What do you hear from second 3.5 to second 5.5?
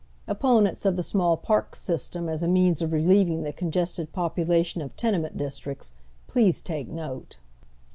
congested popu lation of tenement